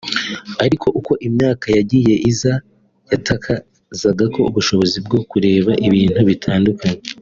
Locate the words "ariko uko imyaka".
0.65-1.65